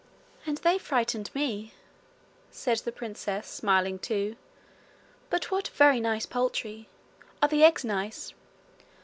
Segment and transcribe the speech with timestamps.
[0.47, 1.75] 'And they've frightened me,'
[2.49, 4.35] said the princess, smiling too.
[5.29, 6.89] 'But what very nice poultry!
[7.39, 8.33] Are the eggs nice?'